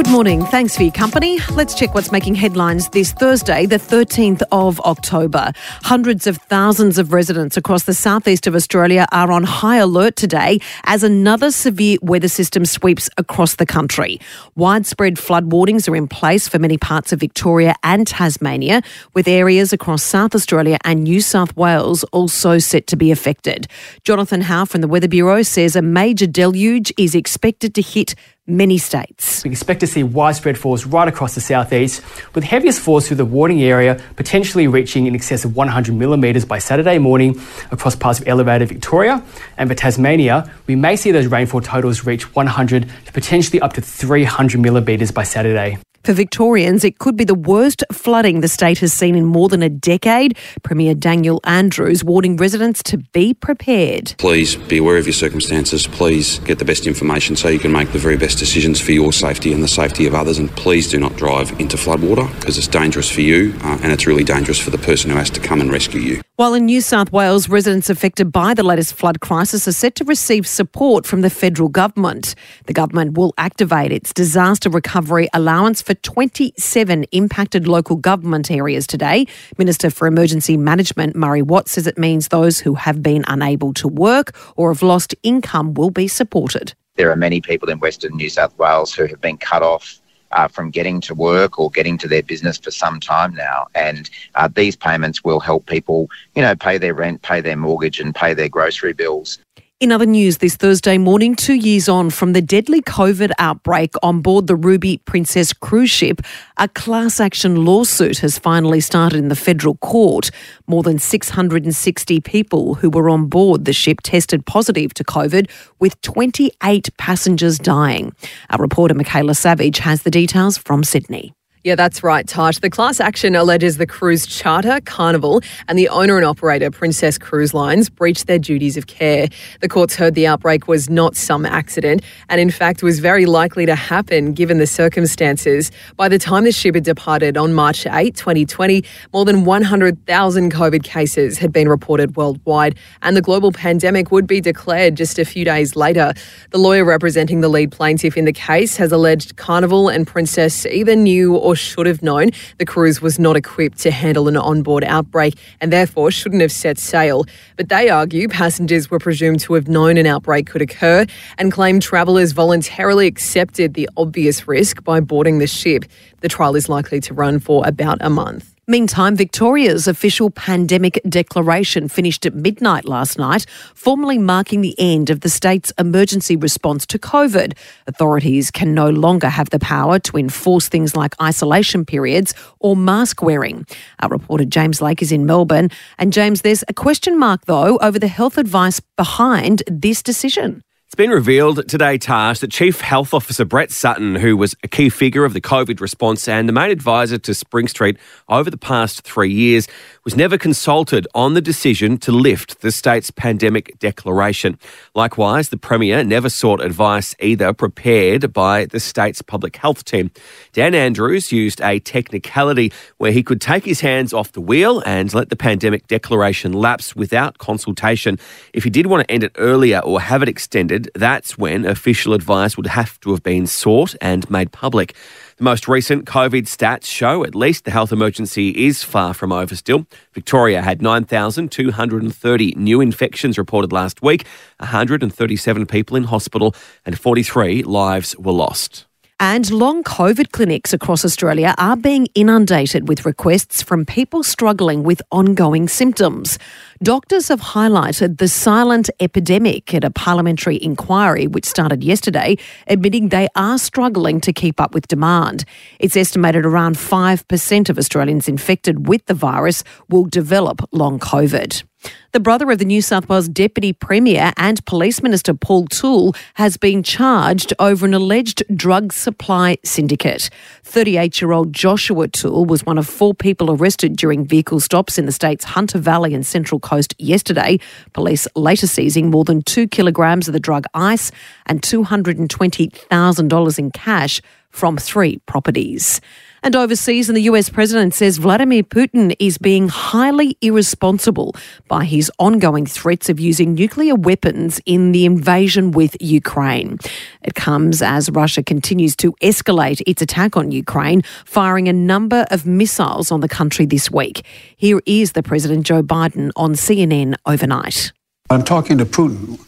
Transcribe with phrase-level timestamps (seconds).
[0.00, 0.46] Good morning.
[0.46, 1.38] Thanks for your company.
[1.52, 5.52] Let's check what's making headlines this Thursday, the 13th of October.
[5.82, 10.58] Hundreds of thousands of residents across the southeast of Australia are on high alert today
[10.84, 14.18] as another severe weather system sweeps across the country.
[14.54, 18.80] Widespread flood warnings are in place for many parts of Victoria and Tasmania,
[19.12, 23.66] with areas across South Australia and New South Wales also set to be affected.
[24.04, 28.14] Jonathan How from the Weather Bureau says a major deluge is expected to hit
[28.46, 29.44] many states.
[29.44, 32.02] We expect to see widespread falls right across the southeast,
[32.34, 36.58] with heaviest falls through the warning area potentially reaching in excess of 100 millimetres by
[36.58, 37.40] Saturday morning
[37.70, 39.22] across parts of elevated Victoria.
[39.56, 43.80] And for Tasmania, we may see those rainfall totals reach 100 to potentially up to
[43.80, 45.78] 300 millimetres by Saturday.
[46.02, 49.62] For Victorians, it could be the worst flooding the state has seen in more than
[49.62, 50.38] a decade.
[50.62, 54.14] Premier Daniel Andrews warning residents to be prepared.
[54.16, 55.86] Please be aware of your circumstances.
[55.86, 59.12] Please get the best information so you can make the very best decisions for your
[59.12, 60.38] safety and the safety of others.
[60.38, 64.06] And please do not drive into floodwater because it's dangerous for you uh, and it's
[64.06, 66.22] really dangerous for the person who has to come and rescue you.
[66.36, 70.04] While in New South Wales, residents affected by the latest flood crisis are set to
[70.04, 72.34] receive support from the federal government.
[72.64, 79.26] The government will activate its disaster recovery allowance for 27 impacted local government areas today.
[79.58, 83.88] Minister for Emergency Management Murray Watt says it means those who have been unable to
[83.88, 86.74] work or have lost income will be supported.
[86.94, 90.46] There are many people in Western New South Wales who have been cut off uh,
[90.46, 93.66] from getting to work or getting to their business for some time now.
[93.74, 97.98] And uh, these payments will help people, you know, pay their rent, pay their mortgage,
[97.98, 99.40] and pay their grocery bills.
[99.80, 104.20] In other news this Thursday morning, two years on from the deadly COVID outbreak on
[104.20, 106.20] board the Ruby Princess cruise ship,
[106.58, 110.30] a class action lawsuit has finally started in the federal court.
[110.66, 115.48] More than 660 people who were on board the ship tested positive to COVID,
[115.78, 118.12] with 28 passengers dying.
[118.50, 121.32] Our reporter Michaela Savage has the details from Sydney.
[121.62, 122.58] Yeah, that's right, Tash.
[122.60, 127.52] The class action alleges the cruise charter, Carnival, and the owner and operator, Princess Cruise
[127.52, 129.28] Lines, breached their duties of care.
[129.60, 133.66] The courts heard the outbreak was not some accident and, in fact, was very likely
[133.66, 135.70] to happen given the circumstances.
[135.98, 138.82] By the time the ship had departed on March 8, 2020,
[139.12, 144.40] more than 100,000 COVID cases had been reported worldwide, and the global pandemic would be
[144.40, 146.14] declared just a few days later.
[146.52, 150.96] The lawyer representing the lead plaintiff in the case has alleged Carnival and Princess either
[150.96, 154.84] knew or or should have known the cruise was not equipped to handle an onboard
[154.84, 157.24] outbreak and therefore shouldn't have set sail.
[157.56, 161.06] But they argue passengers were presumed to have known an outbreak could occur
[161.38, 165.84] and claim travellers voluntarily accepted the obvious risk by boarding the ship.
[166.20, 168.49] The trial is likely to run for about a month.
[168.70, 173.44] Meantime, Victoria's official pandemic declaration finished at midnight last night,
[173.74, 177.54] formally marking the end of the state's emergency response to COVID.
[177.88, 183.22] Authorities can no longer have the power to enforce things like isolation periods or mask
[183.22, 183.66] wearing.
[183.98, 185.70] Our reporter James Lake is in Melbourne.
[185.98, 190.62] And James, there's a question mark, though, over the health advice behind this decision.
[190.90, 194.88] It's been revealed today, Tash, that Chief Health Officer Brett Sutton, who was a key
[194.88, 197.96] figure of the COVID response and the main advisor to Spring Street
[198.28, 199.68] over the past three years,
[200.04, 204.58] was never consulted on the decision to lift the state's pandemic declaration.
[204.96, 210.10] Likewise, the Premier never sought advice either prepared by the state's public health team.
[210.52, 215.14] Dan Andrews used a technicality where he could take his hands off the wheel and
[215.14, 218.18] let the pandemic declaration lapse without consultation.
[218.52, 222.14] If he did want to end it earlier or have it extended, that's when official
[222.14, 224.94] advice would have to have been sought and made public.
[225.36, 229.56] The most recent COVID stats show at least the health emergency is far from over
[229.56, 229.86] still.
[230.12, 234.26] Victoria had 9,230 new infections reported last week,
[234.58, 236.54] 137 people in hospital,
[236.84, 238.86] and 43 lives were lost.
[239.22, 245.02] And long COVID clinics across Australia are being inundated with requests from people struggling with
[245.12, 246.38] ongoing symptoms.
[246.82, 253.28] Doctors have highlighted the silent epidemic at a parliamentary inquiry which started yesterday, admitting they
[253.36, 255.44] are struggling to keep up with demand.
[255.78, 261.62] It's estimated around 5% of Australians infected with the virus will develop long COVID.
[262.12, 266.56] The brother of the New South Wales Deputy Premier and Police Minister Paul Toole has
[266.56, 270.28] been charged over an alleged drug supply syndicate.
[270.64, 275.06] 38 year old Joshua Toole was one of four people arrested during vehicle stops in
[275.06, 277.60] the state's Hunter Valley and Central Coast yesterday.
[277.92, 281.12] Police later seizing more than two kilograms of the drug ice
[281.46, 286.00] and $220,000 in cash from three properties.
[286.42, 291.34] And overseas, and the US president says Vladimir Putin is being highly irresponsible
[291.68, 296.78] by his ongoing threats of using nuclear weapons in the invasion with Ukraine.
[297.22, 302.46] It comes as Russia continues to escalate its attack on Ukraine, firing a number of
[302.46, 304.24] missiles on the country this week.
[304.56, 307.92] Here is the President Joe Biden on CNN overnight.
[308.30, 309.38] I'm talking to Putin.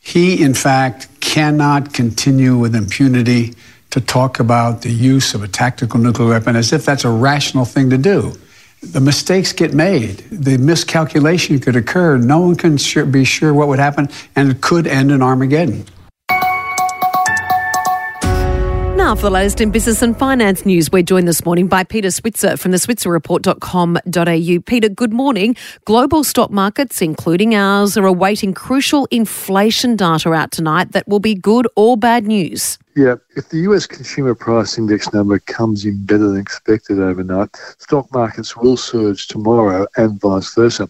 [0.00, 3.54] He, in fact, cannot continue with impunity
[3.98, 7.64] to talk about the use of a tactical nuclear weapon as if that's a rational
[7.64, 8.32] thing to do.
[8.80, 10.18] The mistakes get made.
[10.30, 12.16] The miscalculation could occur.
[12.16, 12.76] No one can
[13.10, 15.84] be sure what would happen, and it could end in Armageddon.
[19.08, 22.10] Now, for the latest in business and finance news, we're joined this morning by Peter
[22.10, 24.60] Switzer from the switzerreport.com.au.
[24.66, 25.56] Peter, good morning.
[25.86, 31.34] Global stock markets, including ours, are awaiting crucial inflation data out tonight that will be
[31.34, 32.78] good or bad news.
[32.96, 38.12] Yeah, if the US Consumer Price Index number comes in better than expected overnight, stock
[38.12, 40.86] markets will surge tomorrow and vice versa.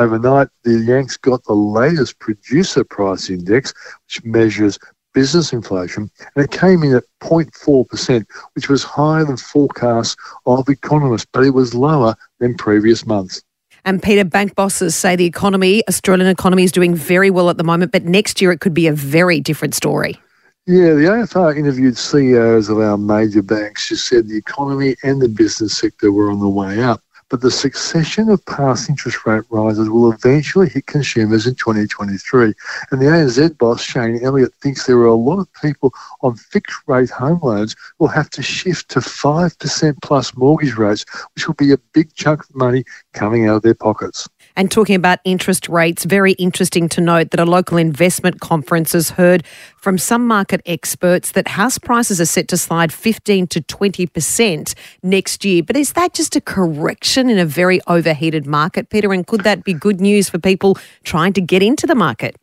[0.00, 3.72] Overnight, the Yanks got the latest Producer Price Index,
[4.06, 4.76] which measures
[5.12, 8.24] business inflation, and it came in at 0.4%,
[8.54, 10.16] which was higher than forecasts
[10.46, 13.42] of economists, but it was lower than previous months.
[13.84, 17.64] And Peter, bank bosses say the economy, Australian economy, is doing very well at the
[17.64, 20.18] moment, but next year it could be a very different story.
[20.66, 25.28] Yeah, the AFR interviewed CEOs of our major banks who said the economy and the
[25.28, 29.88] business sector were on the way up but the succession of past interest rate rises
[29.88, 32.52] will eventually hit consumers in 2023.
[32.90, 36.76] And the ANZ boss, Shane Elliott, thinks there are a lot of people on fixed
[36.86, 41.04] rate home loans will have to shift to 5% plus mortgage rates,
[41.34, 42.84] which will be a big chunk of money
[43.14, 44.28] coming out of their pockets.
[44.56, 49.10] And talking about interest rates, very interesting to note that a local investment conference has
[49.10, 49.44] heard
[49.76, 55.44] from some market experts that house prices are set to slide 15 to 20% next
[55.44, 55.62] year.
[55.62, 59.12] But is that just a correction in a very overheated market, Peter?
[59.12, 62.36] And could that be good news for people trying to get into the market?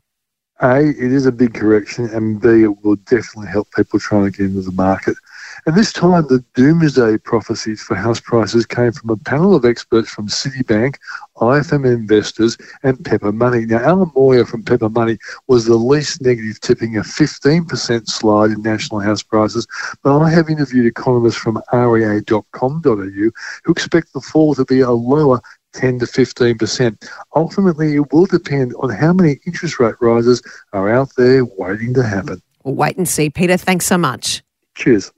[0.59, 4.36] A, it is a big correction, and B, it will definitely help people trying to
[4.36, 5.15] get into the market.
[5.65, 10.09] And this time, the doomsday prophecies for house prices came from a panel of experts
[10.09, 10.95] from Citibank,
[11.38, 13.65] IFM Investors, and Pepper Money.
[13.65, 15.18] Now, Alan Moyer from Pepper Money
[15.48, 19.68] was the least negative, tipping a 15% slide in national house prices.
[20.04, 25.42] But I have interviewed economists from rea.com.au who expect the fall to be a lower
[25.74, 27.09] 10 to 15%.
[27.36, 30.42] Ultimately, it will depend on how many interest rate rises
[30.74, 32.42] are out there waiting to happen.
[32.63, 33.30] We'll wait and see.
[33.30, 34.44] Peter, thanks so much.
[34.75, 35.12] Cheers.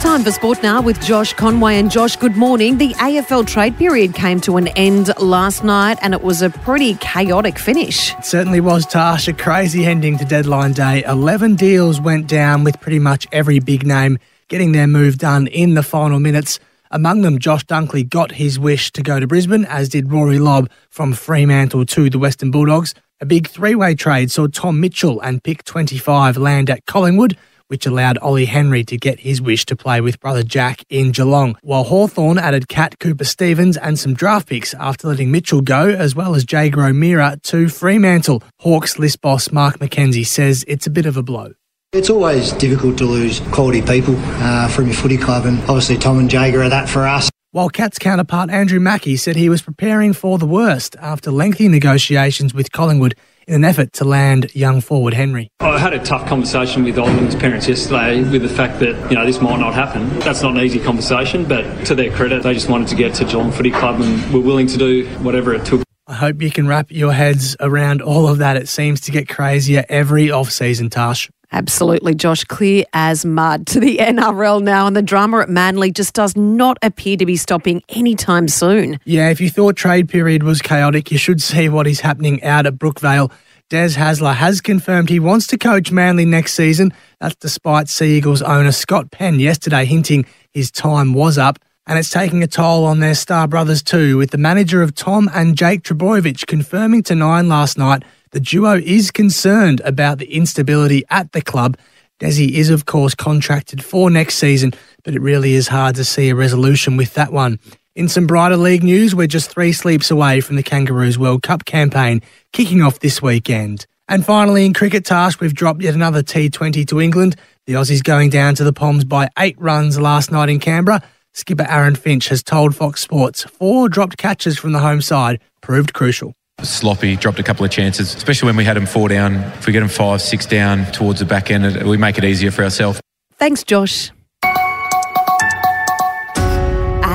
[0.00, 1.78] Time for sport now with Josh Conway.
[1.78, 2.78] And Josh, good morning.
[2.78, 6.94] The AFL trade period came to an end last night and it was a pretty
[6.94, 8.14] chaotic finish.
[8.14, 9.28] It certainly was, Tash.
[9.28, 11.04] A crazy ending to deadline day.
[11.04, 14.18] 11 deals went down with pretty much every big name
[14.48, 16.60] getting their move done in the final minutes.
[16.90, 20.70] Among them, Josh Dunkley got his wish to go to Brisbane, as did Rory Lobb
[20.88, 22.94] from Fremantle to the Western Bulldogs.
[23.18, 27.86] A big three way trade saw Tom Mitchell and pick 25 land at Collingwood, which
[27.86, 31.84] allowed Ollie Henry to get his wish to play with brother Jack in Geelong, while
[31.84, 36.34] Hawthorn added Cat Cooper Stephens and some draft picks after letting Mitchell go, as well
[36.34, 38.42] as Jaeger O'Meara to Fremantle.
[38.60, 41.54] Hawks list boss Mark McKenzie says it's a bit of a blow.
[41.94, 46.18] It's always difficult to lose quality people uh, from your footy club, and obviously Tom
[46.18, 47.30] and Jaeger are that for us.
[47.56, 52.52] While Cats counterpart Andrew Mackie said he was preparing for the worst after lengthy negotiations
[52.52, 53.14] with Collingwood
[53.48, 55.50] in an effort to land young forward Henry.
[55.60, 59.24] I had a tough conversation with Oliver's parents yesterday with the fact that, you know,
[59.24, 60.06] this might not happen.
[60.18, 63.24] That's not an easy conversation, but to their credit, they just wanted to get to
[63.24, 65.82] Geelong Footy Club and were willing to do whatever it took.
[66.06, 68.58] I hope you can wrap your heads around all of that.
[68.58, 71.30] It seems to get crazier every off-season, Tash.
[71.52, 72.44] Absolutely, Josh.
[72.44, 76.78] Clear as mud to the NRL now, and the drama at Manly just does not
[76.82, 78.98] appear to be stopping anytime soon.
[79.04, 82.66] Yeah, if you thought trade period was chaotic, you should see what is happening out
[82.66, 83.30] at Brookvale.
[83.68, 86.92] Des Hasler has confirmed he wants to coach Manly next season.
[87.20, 91.58] That's despite Sea Eagles owner Scott Penn yesterday hinting his time was up.
[91.88, 95.28] And it's taking a toll on their star brothers too, with the manager of Tom
[95.34, 98.04] and Jake Trbojevic confirming to Nine last night
[98.36, 101.78] the duo is concerned about the instability at the club.
[102.20, 104.74] Desi is, of course, contracted for next season,
[105.04, 107.58] but it really is hard to see a resolution with that one.
[107.94, 111.64] In some brighter league news, we're just three sleeps away from the Kangaroos World Cup
[111.64, 112.20] campaign
[112.52, 113.86] kicking off this weekend.
[114.06, 117.36] And finally, in cricket Tash, we've dropped yet another T20 to England.
[117.64, 121.00] The Aussies going down to the Poms by eight runs last night in Canberra.
[121.32, 125.94] Skipper Aaron Finch has told Fox Sports four dropped catches from the home side proved
[125.94, 126.34] crucial.
[126.62, 129.34] Sloppy, dropped a couple of chances, especially when we had them four down.
[129.34, 132.50] If we get them five, six down towards the back end, we make it easier
[132.50, 133.00] for ourselves.
[133.38, 134.10] Thanks, Josh.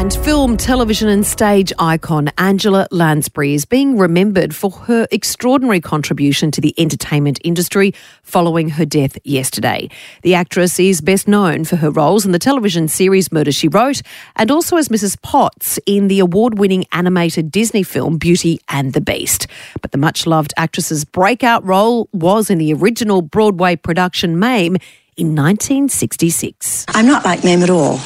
[0.01, 6.49] And film, television, and stage icon Angela Lansbury is being remembered for her extraordinary contribution
[6.49, 7.93] to the entertainment industry
[8.23, 9.91] following her death yesterday.
[10.23, 14.01] The actress is best known for her roles in the television series Murder She Wrote
[14.35, 15.21] and also as Mrs.
[15.21, 19.45] Potts in the award winning animated Disney film Beauty and the Beast.
[19.83, 24.77] But the much loved actress's breakout role was in the original Broadway production Mame
[25.15, 26.87] in 1966.
[26.89, 27.99] I'm not like Mame at all,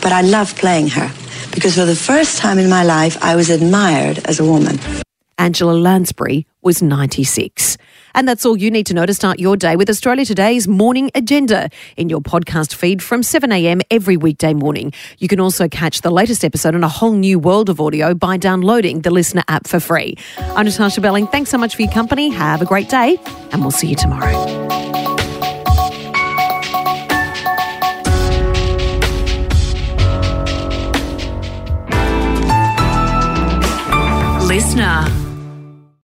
[0.00, 1.12] but I love playing her
[1.52, 4.78] because for the first time in my life, I was admired as a woman.
[5.38, 7.78] Angela Lansbury was 96.
[8.14, 11.10] And that's all you need to know to start your day with Australia Today's morning
[11.14, 14.92] agenda in your podcast feed from 7am every weekday morning.
[15.18, 18.36] You can also catch the latest episode on a whole new world of audio by
[18.36, 20.16] downloading the LiSTNR app for free.
[20.38, 21.26] I'm Natasha Belling.
[21.28, 22.28] Thanks so much for your company.
[22.30, 23.18] Have a great day,
[23.52, 24.69] and we'll see you tomorrow.
[34.70, 35.19] LiSTNR.